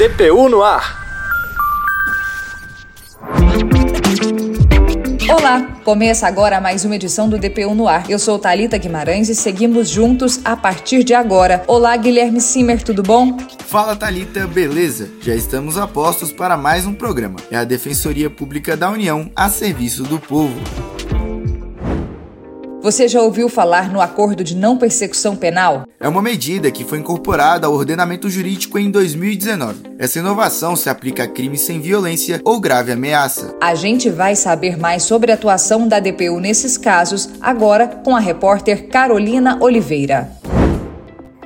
[0.00, 0.98] DPU no ar.
[5.28, 8.10] Olá, começa agora mais uma edição do DPU no ar.
[8.10, 11.62] Eu sou Talita Guimarães e seguimos juntos a partir de agora.
[11.66, 13.36] Olá, Guilherme Simer, tudo bom?
[13.66, 15.10] Fala Talita, beleza?
[15.20, 17.38] Já estamos a postos para mais um programa.
[17.50, 20.58] É a Defensoria Pública da União a serviço do povo.
[22.82, 25.84] Você já ouviu falar no Acordo de Não Persecução Penal?
[26.00, 29.82] É uma medida que foi incorporada ao ordenamento jurídico em 2019.
[29.98, 33.54] Essa inovação se aplica a crimes sem violência ou grave ameaça.
[33.60, 38.20] A gente vai saber mais sobre a atuação da DPU nesses casos agora com a
[38.20, 40.39] repórter Carolina Oliveira.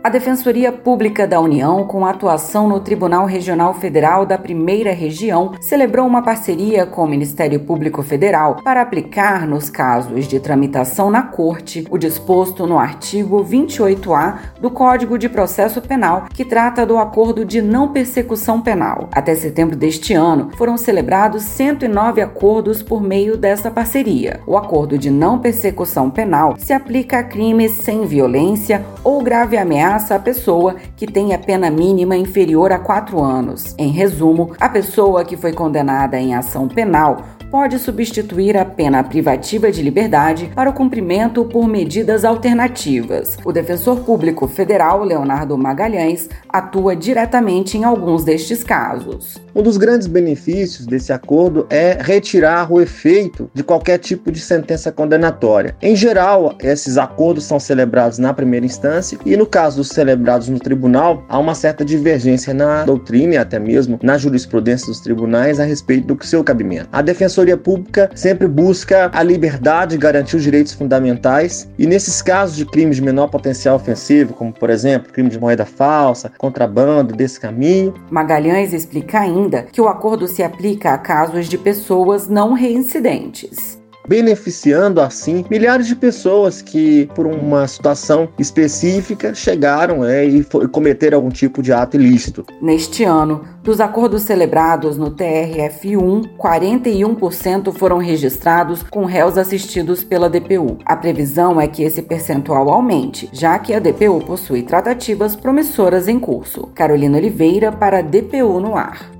[0.00, 6.06] A Defensoria Pública da União, com atuação no Tribunal Regional Federal da Primeira Região, celebrou
[6.06, 11.84] uma parceria com o Ministério Público Federal para aplicar nos casos de tramitação na Corte
[11.90, 17.60] o disposto no artigo 28A do Código de Processo Penal, que trata do acordo de
[17.60, 19.08] não persecução penal.
[19.10, 24.40] Até setembro deste ano, foram celebrados 109 acordos por meio dessa parceria.
[24.46, 29.87] O acordo de não persecução penal se aplica a crimes sem violência ou grave ameaça
[29.88, 33.74] ameaça a pessoa que tem a pena mínima inferior a quatro anos.
[33.78, 39.72] Em resumo, a pessoa que foi condenada em ação penal pode substituir a pena privativa
[39.72, 43.38] de liberdade para o cumprimento por medidas alternativas.
[43.42, 49.40] O defensor público federal, Leonardo Magalhães, atua diretamente em alguns destes casos.
[49.58, 54.92] Um dos grandes benefícios desse acordo é retirar o efeito de qualquer tipo de sentença
[54.92, 55.74] condenatória.
[55.82, 60.60] Em geral, esses acordos são celebrados na primeira instância e, no caso dos celebrados no
[60.60, 65.64] tribunal, há uma certa divergência na doutrina e até mesmo na jurisprudência dos tribunais a
[65.64, 66.88] respeito do seu cabimento.
[66.92, 72.56] A Defensoria Pública sempre busca a liberdade e garantir os direitos fundamentais, e nesses casos
[72.56, 77.40] de crimes de menor potencial ofensivo, como por exemplo, crime de moeda falsa, contrabando, desse
[77.40, 77.92] caminho.
[78.08, 83.78] Magalhães explica ainda que o acordo se aplica a casos de pessoas não reincidentes
[84.08, 91.28] beneficiando assim milhares de pessoas que, por uma situação específica, chegaram né, e cometeram algum
[91.28, 92.44] tipo de ato ilícito.
[92.62, 100.78] Neste ano, dos acordos celebrados no TRF1, 41% foram registrados com réus assistidos pela DPU.
[100.86, 106.18] A previsão é que esse percentual aumente, já que a DPU possui tratativas promissoras em
[106.18, 106.68] curso.
[106.74, 109.18] Carolina Oliveira para DPU no ar.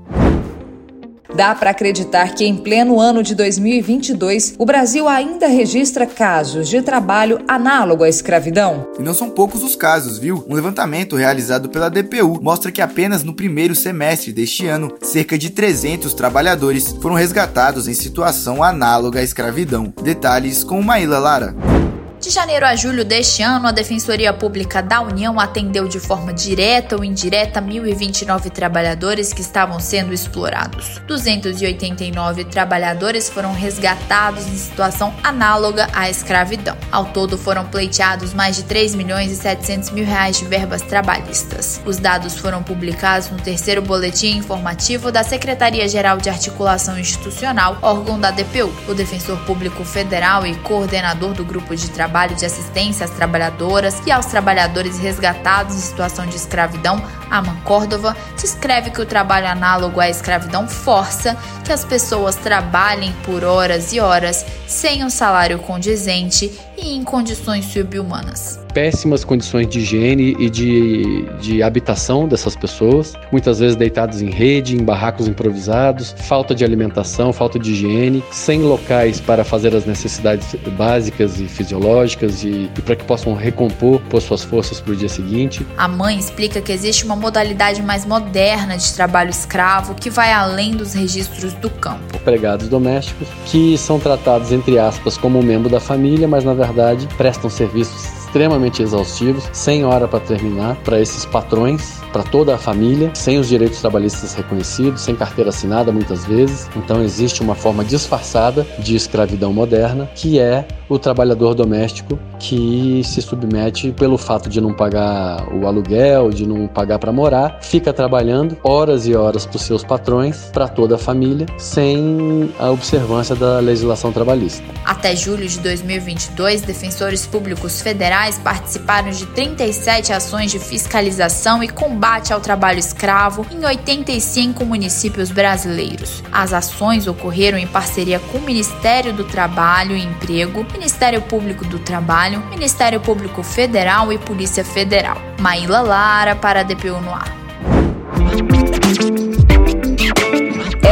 [1.39, 6.81] Dá para acreditar que em pleno ano de 2022, o Brasil ainda registra casos de
[6.81, 8.89] trabalho análogo à escravidão?
[8.99, 10.43] E não são poucos os casos, viu?
[10.49, 15.49] Um levantamento realizado pela DPU mostra que apenas no primeiro semestre deste ano, cerca de
[15.49, 19.93] 300 trabalhadores foram resgatados em situação análoga à escravidão.
[20.03, 21.78] Detalhes com Maíla Lara.
[22.21, 26.97] De janeiro a julho deste ano, a Defensoria Pública da União atendeu de forma direta
[26.97, 30.99] ou indireta 1.029 trabalhadores que estavam sendo explorados.
[31.07, 36.75] 289 trabalhadores foram resgatados em situação análoga à escravidão.
[36.91, 41.79] Ao todo, foram pleiteados mais de 3 milhões e 700 mil reais de verbas trabalhistas.
[41.85, 48.29] Os dados foram publicados no terceiro boletim informativo da Secretaria-Geral de Articulação Institucional, órgão da
[48.29, 48.69] DPU.
[48.89, 54.01] O Defensor Público Federal e coordenador do Grupo de Trabalho trabalho de assistência às trabalhadoras
[54.03, 56.99] e aos trabalhadores resgatados em situação de escravidão,
[57.29, 63.43] Aman Córdova, descreve que o trabalho análogo à escravidão força que as pessoas trabalhem por
[63.43, 70.37] horas e horas sem um salário condizente e em condições subhumanas péssimas condições de higiene
[70.39, 76.55] e de, de habitação dessas pessoas, muitas vezes deitados em rede, em barracos improvisados, falta
[76.55, 82.69] de alimentação, falta de higiene, sem locais para fazer as necessidades básicas e fisiológicas e,
[82.77, 85.67] e para que possam recompor por suas forças para o dia seguinte.
[85.77, 90.71] A mãe explica que existe uma modalidade mais moderna de trabalho escravo que vai além
[90.71, 92.15] dos registros do campo.
[92.15, 97.49] Empregados domésticos que são tratados, entre aspas, como membro da família, mas na verdade prestam
[97.49, 103.39] serviços extremamente exaustivos, sem hora para terminar, para esses patrões, para toda a família, sem
[103.39, 106.69] os direitos trabalhistas reconhecidos, sem carteira assinada muitas vezes.
[106.75, 113.21] Então existe uma forma disfarçada de escravidão moderna, que é o trabalhador doméstico que se
[113.21, 118.57] submete pelo fato de não pagar o aluguel, de não pagar para morar, fica trabalhando
[118.63, 123.59] horas e horas para os seus patrões, para toda a família, sem a observância da
[123.59, 124.63] legislação trabalhista.
[124.83, 132.33] Até julho de 2022, defensores públicos federais participaram de 37 ações de fiscalização e combate
[132.33, 136.21] ao trabalho escravo em 85 municípios brasileiros.
[136.31, 141.79] As ações ocorreram em parceria com o Ministério do Trabalho e Emprego, Ministério Público do
[141.79, 145.17] Trabalho, Ministério Público Federal e Polícia Federal.
[145.39, 147.39] Maíla Lara para a DPU no ar.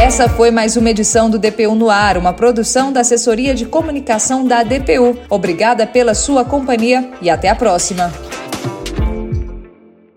[0.08, 4.42] Essa foi mais uma edição do DPU no Ar, uma produção da Assessoria de Comunicação
[4.42, 5.18] da DPU.
[5.28, 8.10] Obrigada pela sua companhia e até a próxima.